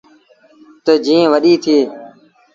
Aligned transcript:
تا 0.83 0.93
جين 1.03 1.23
وڏيٚ 1.33 1.61
ٿئي۔ 1.63 1.77